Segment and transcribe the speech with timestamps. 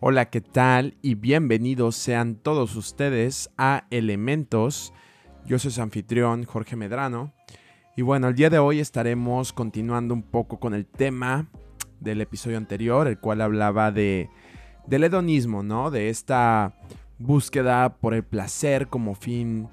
[0.00, 0.96] Hola, ¿qué tal?
[1.02, 4.92] Y bienvenidos sean todos ustedes a Elementos.
[5.44, 7.32] Yo soy su anfitrión, Jorge Medrano.
[7.96, 11.48] Y bueno, el día de hoy estaremos continuando un poco con el tema
[11.98, 14.30] del episodio anterior, el cual hablaba de
[14.86, 15.90] del hedonismo, ¿no?
[15.90, 16.76] De esta
[17.18, 19.68] búsqueda por el placer como fin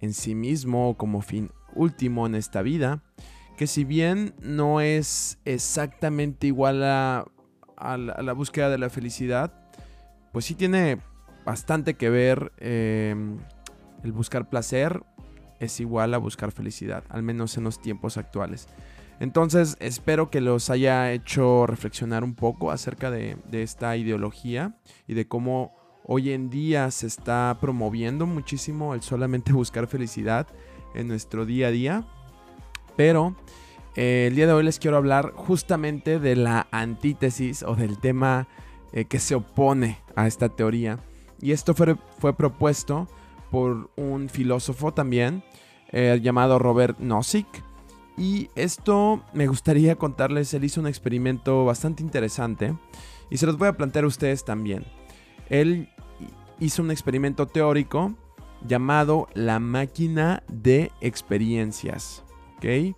[0.00, 3.04] en sí mismo, como fin último en esta vida,
[3.56, 7.26] que si bien no es exactamente igual a
[7.82, 9.52] a la, búsqueda de la felicidad,
[10.32, 10.98] pues sí tiene
[11.44, 13.38] bastante que ver em,
[14.02, 15.02] el buscar placer
[15.60, 18.66] es igual a buscar felicidad, al menos en los tiempos actuales.
[19.20, 24.74] Entonces espero que los haya hecho reflexionar un poco acerca de, esta ideología
[25.06, 25.72] y de cómo
[26.04, 30.48] hoy en día se está promoviendo muchísimo el solamente buscar felicidad
[30.94, 32.04] en nuestro día a día.
[32.96, 33.36] Pero
[33.94, 38.48] eh, el día de hoy les quiero hablar justamente de la antítesis o del tema
[38.92, 40.98] eh, que se opone a esta teoría.
[41.40, 43.08] Y esto fue, fue propuesto
[43.50, 45.42] por un filósofo también
[45.90, 47.46] eh, llamado Robert Nozick.
[48.16, 52.74] Y esto me gustaría contarles, él hizo un experimento bastante interesante
[53.30, 54.84] y se los voy a plantear a ustedes también.
[55.48, 55.88] Él
[56.60, 58.14] hizo un experimento teórico
[58.66, 62.22] llamado la máquina de experiencias.
[62.56, 62.94] ¿Ok?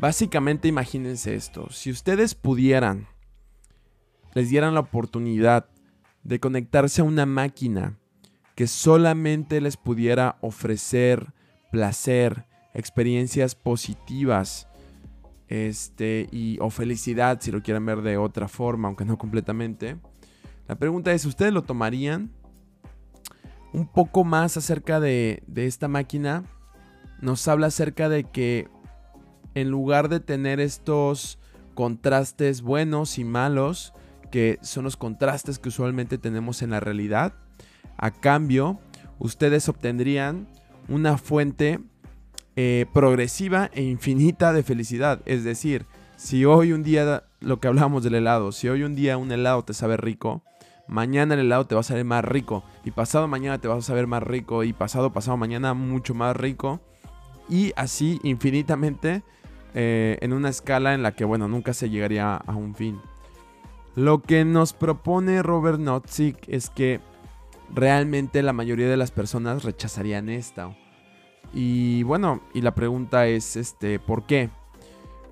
[0.00, 3.08] Básicamente imagínense esto, si ustedes pudieran,
[4.38, 5.66] les dieran la oportunidad
[6.22, 7.98] de conectarse a una máquina
[8.54, 11.34] que solamente les pudiera ofrecer
[11.72, 14.68] placer, experiencias positivas,
[15.48, 19.96] este, y, o felicidad, si lo quieren ver de otra forma, aunque no completamente.
[20.68, 22.30] La pregunta es, ¿ustedes lo tomarían?
[23.72, 26.44] Un poco más acerca de, de esta máquina,
[27.20, 28.68] nos habla acerca de que
[29.54, 31.40] en lugar de tener estos
[31.74, 33.94] contrastes buenos y malos,
[34.30, 37.34] que son los contrastes que usualmente tenemos en la realidad,
[37.96, 38.78] a cambio,
[39.18, 40.48] ustedes obtendrían
[40.88, 41.80] una fuente
[42.56, 45.20] eh, progresiva e infinita de felicidad.
[45.26, 49.16] Es decir, si hoy un día, lo que hablábamos del helado, si hoy un día
[49.16, 50.42] un helado te sabe rico,
[50.88, 53.82] mañana el helado te va a saber más rico, y pasado mañana te vas a
[53.82, 56.80] saber más rico, y pasado pasado mañana mucho más rico,
[57.48, 59.22] y así infinitamente
[59.74, 62.98] eh, en una escala en la que, bueno, nunca se llegaría a un fin.
[63.98, 67.00] Lo que nos propone Robert Nozick es que
[67.74, 70.78] realmente la mayoría de las personas rechazarían esta.
[71.52, 74.50] Y bueno, y la pregunta es, este, ¿por qué?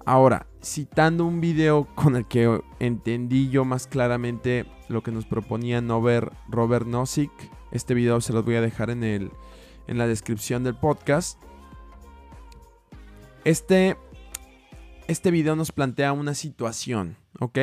[0.05, 5.81] Ahora, citando un video con el que entendí yo más claramente lo que nos proponía
[5.81, 7.31] Robert Nozick,
[7.71, 9.31] este video se los voy a dejar en, el,
[9.87, 11.41] en la descripción del podcast.
[13.45, 13.97] Este
[15.09, 17.59] este video nos plantea una situación, ¿ok?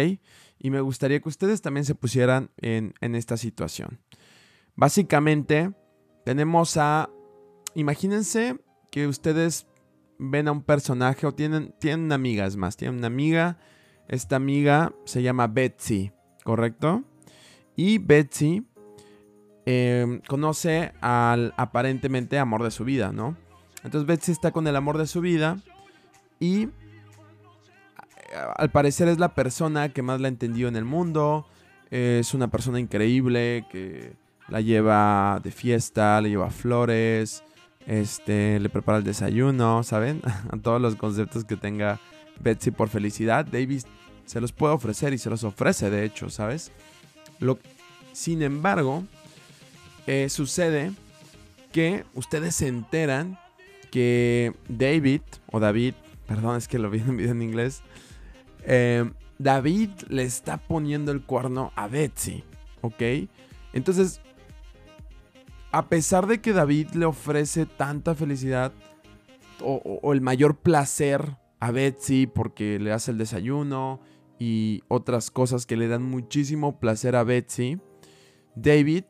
[0.63, 3.99] Y me gustaría que ustedes también se pusieran en, esta situación.
[4.75, 5.73] Básicamente,
[6.23, 7.09] tenemos a...
[7.75, 8.57] Imagínense
[8.89, 9.67] que ustedes
[10.17, 13.59] ven a un personaje o tienen, tienen una amiga, es más, tienen una amiga.
[14.07, 16.13] Esta amiga se llama Betsy,
[16.45, 17.03] ¿correcto?
[17.75, 18.65] Y Betsy
[19.65, 23.35] em, conoce al aparentemente amor de su vida, ¿no?
[23.83, 25.57] Entonces Betsy está con el amor de su vida
[26.39, 26.69] y
[28.55, 31.45] al parecer es la persona que más la entendió en el mundo.
[31.91, 34.13] Es una persona increíble que
[34.49, 37.43] la lleva de fiesta, le lleva flores,
[37.85, 40.21] este, le prepara el desayuno, ¿saben?
[40.51, 41.99] A todos los conceptos que tenga
[42.39, 43.85] Betsy por felicidad, Davis
[44.25, 46.71] se los puede ofrecer y se los ofrece, de hecho, ¿sabes?
[47.39, 47.59] Lo,
[48.13, 49.03] sin embargo,
[50.07, 50.91] eh, sucede
[51.71, 53.37] que ustedes se enteran
[53.91, 55.21] que David,
[55.51, 55.93] o David,
[56.27, 57.81] perdón, es que lo vi en video en inglés,
[58.65, 59.09] eh,
[59.39, 62.43] David le está poniendo el cuerno a Betsy,
[62.81, 63.01] ¿ok?
[63.73, 64.21] Entonces,
[65.71, 68.71] a pesar de que David le ofrece tanta felicidad
[69.61, 73.99] o, el mayor placer a Betsy porque le hace el desayuno
[74.37, 77.79] y otras cosas que le dan muchísimo placer a Betsy,
[78.55, 79.05] David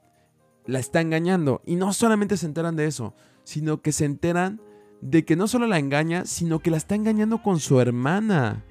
[0.65, 1.61] la está engañando.
[1.65, 3.13] Y no solamente se enteran de eso,
[3.44, 4.61] sino que se enteran
[5.01, 8.63] de que no solo la engaña, sino que la está engañando con su hermana.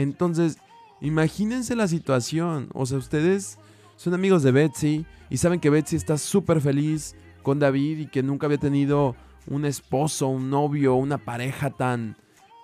[0.00, 0.56] Entonces,
[1.02, 2.70] imagínense la situación.
[2.72, 3.58] O sea, ustedes
[3.96, 8.22] son amigos de Betsy y saben que Betsy está súper feliz con David y que
[8.22, 9.14] nunca había tenido
[9.46, 12.16] un esposo, un novio, una pareja tan...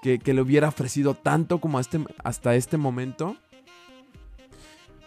[0.02, 3.36] que, le hubiera ofrecido tanto como este, hasta este momento.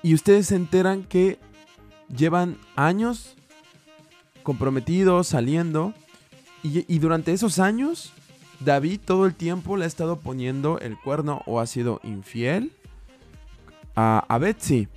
[0.04, 1.40] Y ustedes se enteran que
[2.16, 3.38] llevan años
[4.44, 5.96] comprometidos, saliendo.
[6.62, 8.14] Y, y durante esos años
[8.60, 12.72] David todo el tiempo le ha estado poniendo el cuerno o ha sido infiel
[13.96, 14.88] a, Betsy.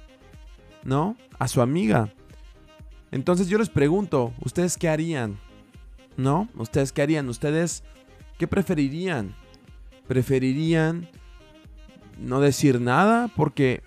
[0.85, 1.17] ¿no?
[1.39, 2.13] A su amiga.
[3.11, 5.39] Entonces yo les pregunto, ¿ustedes qué harían?
[6.17, 6.49] ¿No?
[6.57, 7.29] ¿Ustedes qué harían?
[7.29, 7.83] ¿Ustedes
[8.39, 9.35] qué preferirían?
[10.07, 11.09] ¿Preferirían
[12.19, 13.29] no decir nada?
[13.35, 13.83] Porque,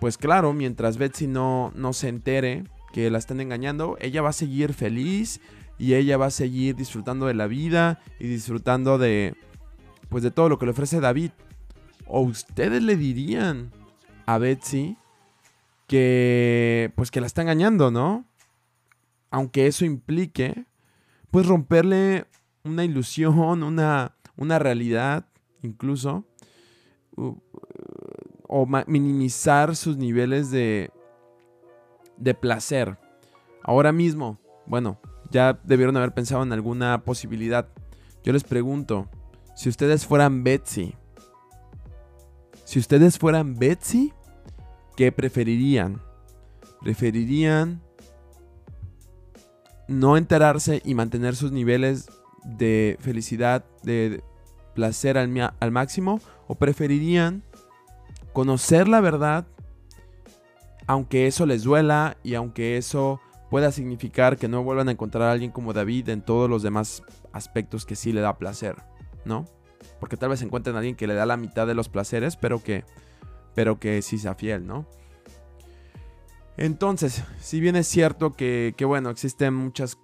[0.00, 4.34] pues claro, mientras Betsy no, no se entere que la están engañando, ella va a
[4.34, 5.40] seguir feliz
[5.78, 9.34] y ella va a seguir disfrutando de la vida y disfrutando de,
[10.08, 11.30] pues de todo lo que le ofrece David.
[12.06, 13.72] ¿O ustedes le dirían
[14.26, 14.96] a Betsy
[15.86, 18.24] que, pues que la está engañando, ¿no?
[19.30, 20.66] Aunque eso implique,
[21.30, 22.26] pues romperle
[22.64, 25.26] una ilusión, una, una realidad,
[25.62, 26.26] incluso,
[27.16, 30.90] o minimizar sus niveles de,
[32.18, 32.98] de placer.
[33.62, 34.98] Ahora mismo, bueno,
[35.32, 37.66] ya debieron haber pensado en alguna posibilidad.
[38.22, 39.08] Yo les pregunto,
[39.56, 40.94] si ustedes fueran Betsy,
[42.64, 44.12] si ustedes fueran Betsy,
[44.96, 46.00] ¿qué preferirían?
[46.80, 47.82] ¿Preferirían
[49.88, 52.06] no enterarse y mantener sus niveles
[52.44, 54.22] de felicidad, de
[54.74, 56.20] placer al, al máximo?
[56.46, 57.42] ¿O preferirían
[58.32, 59.46] conocer la verdad,
[60.86, 63.20] aunque eso les duela y aunque eso
[63.52, 67.02] pueda significar que no vuelvan a encontrar a alguien como David en todos los demás
[67.34, 68.76] aspectos que sí le da placer,
[69.26, 69.44] ¿no?
[70.00, 72.62] Porque tal vez encuentren a alguien que le da la mitad de los placeres, pero
[72.62, 72.86] que,
[73.54, 74.86] pero que sí sea fiel, ¿no?
[76.56, 79.98] Entonces, si bien es cierto que, bueno, existen muchas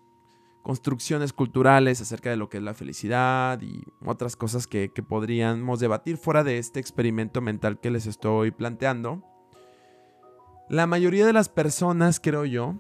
[0.62, 5.80] construcciones culturales acerca de lo que es la felicidad y otras cosas que, que podríamos
[5.80, 9.22] debatir fuera de este experimento mental que les estoy planteando,
[10.68, 12.74] la mayoría de las personas, creo yo,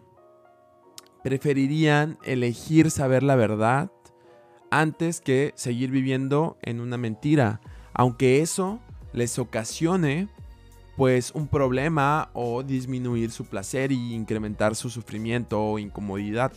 [1.28, 3.92] preferirían elegir saber la verdad
[4.70, 7.60] antes que seguir viviendo en una mentira,
[7.92, 8.80] aunque eso
[9.12, 10.30] les ocasione
[10.96, 16.50] pues un problema o disminuir su placer y incrementar su sufrimiento o incomodidad.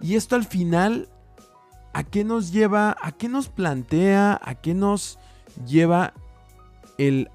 [0.00, 1.08] Y esto al final,
[1.92, 2.96] ¿a qué nos lleva?
[3.02, 4.40] ¿A qué nos plantea?
[4.40, 5.18] ¿A qué nos
[5.66, 6.14] lleva
[6.96, 7.28] el,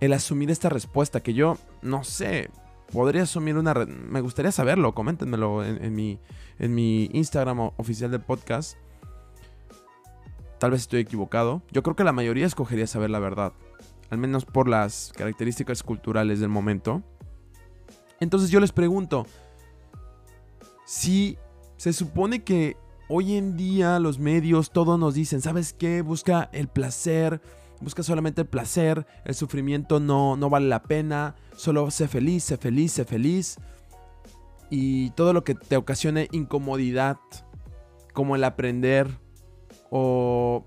[0.00, 1.20] el asumir esta respuesta?
[1.20, 2.50] Que yo, no sé,
[2.92, 3.74] podría asumir una...
[3.74, 6.18] Me gustaría saberlo, coméntenmelo en, mi,
[6.58, 8.76] en mi Instagram oficial del podcast.
[10.58, 11.62] Tal vez estoy equivocado.
[11.70, 13.52] Yo creo que la mayoría escogería saber la verdad.
[14.10, 17.02] Al menos por las características culturales del momento.
[18.20, 19.26] Entonces yo les pregunto,
[20.84, 21.38] si
[21.76, 22.76] se supone que
[23.08, 26.02] hoy en día los medios todos nos dicen, ¿sabes qué?
[26.02, 27.40] Busca el placer,
[27.80, 32.56] busca solamente el placer, el sufrimiento no, no vale la pena, solo sé feliz, sé
[32.56, 33.58] feliz, sé feliz.
[34.70, 37.18] Y todo lo que te ocasione incomodidad,
[38.12, 39.08] como el aprender
[39.90, 40.66] o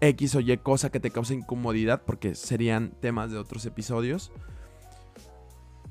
[0.00, 4.32] X o Y cosa que te cause incomodidad, porque serían temas de otros episodios.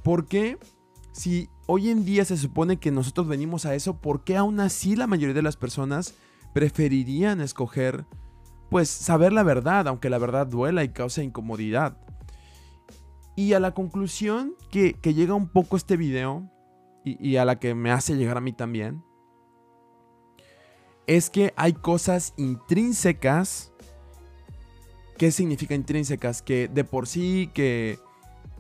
[0.03, 0.57] ¿Por qué?
[1.13, 4.95] Si hoy en día se supone que nosotros venimos a eso, ¿por qué aún así
[4.95, 6.13] la mayoría de las personas
[6.53, 8.05] preferirían escoger
[8.71, 11.97] pues saber la verdad, aunque la verdad duela y cause incomodidad.
[13.35, 16.49] Y a la conclusión que, llega un poco este video,
[17.03, 19.03] y, y, a la que me hace llegar a mí también,
[21.05, 23.73] es que hay cosas intrínsecas.
[25.17, 26.41] ¿Qué significa intrínsecas?
[26.41, 27.99] Que de por sí, que,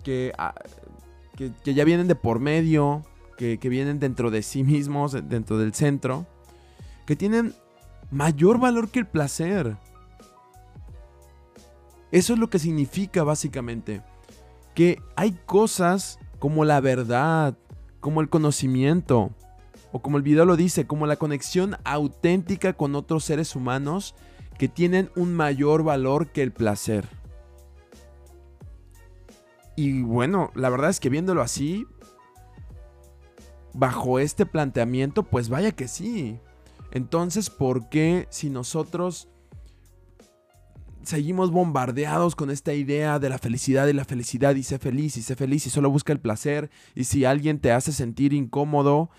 [0.03, 0.55] que, ah,
[1.37, 3.03] que, ya vienen de por medio,
[3.37, 6.27] que, que vienen dentro de sí mismos, dentro del centro,
[7.05, 7.55] que tienen
[8.11, 9.77] mayor valor que el placer.
[12.11, 14.01] Eso es lo que significa básicamente.
[14.75, 17.57] Que hay cosas como la verdad,
[17.99, 19.31] como el conocimiento,
[19.91, 24.15] o como el video lo dice, como la conexión auténtica con otros seres humanos
[24.57, 27.07] que tienen un mayor valor que el placer.
[29.75, 31.85] Y bueno, la verdad es que viéndolo así,
[33.73, 36.39] bajo este planteamiento, pues vaya que sí.
[36.91, 39.29] Entonces, ¿por qué si nosotros
[41.03, 45.21] seguimos bombardeados con esta idea de la felicidad y la felicidad y sé feliz y
[45.21, 49.09] sé feliz y solo busca el placer y si alguien te hace sentir incómodo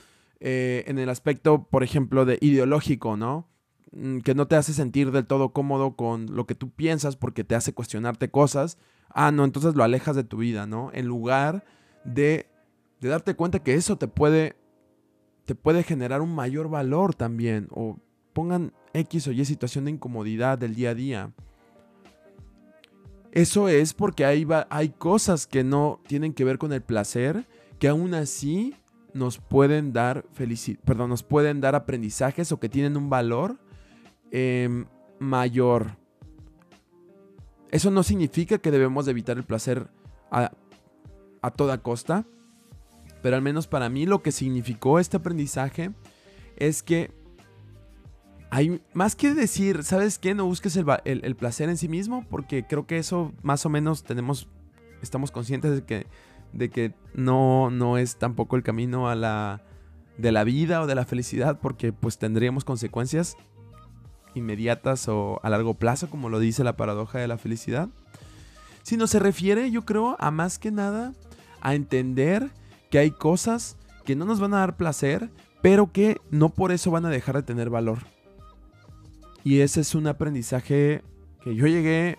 [0.40, 3.48] eh, en el aspecto, por ejemplo, de ideológico, ¿no?
[3.92, 7.44] Mm, que no te hace sentir del todo cómodo con lo que tú piensas porque
[7.44, 8.78] te hace cuestionarte cosas,
[9.10, 10.90] ah, no, entonces lo alejas de tu vida, ¿no?
[10.94, 11.64] En lugar
[12.04, 12.46] de,
[13.00, 14.56] de darte cuenta que eso te puede,
[15.44, 17.98] te puede generar un mayor valor también o
[18.32, 21.32] pongan X o Y situación de incomodidad del día a día.
[23.32, 27.48] Eso es porque hay, hay cosas que no tienen que ver con el placer,
[27.78, 28.74] que aún así
[29.14, 30.24] nos pueden dar
[30.84, 33.58] perdón, nos pueden dar aprendizajes o que tienen un valor
[34.30, 34.84] em,
[35.18, 35.96] mayor.
[37.70, 39.88] Eso no significa que debemos evitar el placer
[40.30, 40.52] a,
[41.40, 42.26] a toda costa.
[43.22, 45.92] pero al menos para mí lo que significó este aprendizaje
[46.56, 47.10] es que
[48.54, 50.34] hay más que decir, ¿sabes qué?
[50.34, 54.46] No busques el, placer en sí mismo, porque creo que eso más o menos tenemos,
[55.00, 56.06] estamos conscientes de que,
[56.52, 59.62] de que no, no es tampoco el camino a la,
[60.18, 63.38] de la vida o de la felicidad, porque pues tendríamos consecuencias
[64.34, 67.88] inmediatas o a largo plazo, como lo dice la paradoja de la felicidad.
[68.82, 71.14] Sino se refiere, yo creo, a más que nada
[71.62, 72.50] a entender
[72.90, 75.30] que hay cosas que no nos van a dar placer,
[75.62, 78.00] pero que no por eso van a dejar de tener valor.
[79.44, 81.02] Y ese es un aprendizaje
[81.42, 82.18] que yo llegué,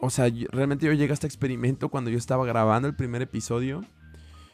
[0.00, 3.84] o sea, realmente yo llegué a este experimento cuando yo estaba grabando el primer episodio.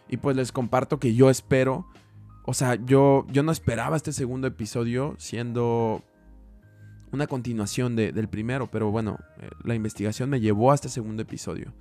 [0.09, 1.87] Y pues les comparto que yo espero,
[2.45, 6.03] o sea, yo, yo no esperaba este segundo episodio siendo
[7.13, 11.73] una continuación del primero, pero bueno, eh, la investigación me llevó a este segundo episodio.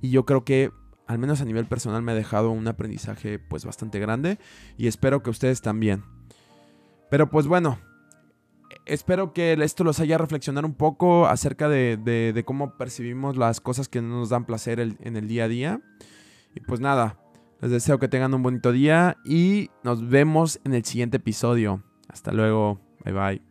[0.00, 0.72] Y yo creo que,
[1.06, 4.38] al menos a nivel personal, me ha dejado un aprendizaje pues bastante grande
[4.76, 6.02] y espero que ustedes también.
[7.10, 7.78] Pero pues bueno,
[8.92, 14.02] espero que esto los haya reflexionar un poco acerca de, cómo percibimos las cosas que
[14.02, 15.80] no nos dan placer en el día a día.
[16.54, 17.18] Y pues nada,
[17.60, 21.82] les deseo que tengan un bonito día y nos vemos en el siguiente episodio.
[22.08, 22.80] Hasta luego.
[23.04, 23.49] Bye bye.